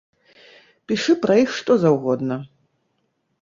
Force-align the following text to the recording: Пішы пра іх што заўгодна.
Пішы 0.91 1.15
пра 1.25 1.35
іх 1.43 1.53
што 1.59 1.77
заўгодна. 1.85 2.39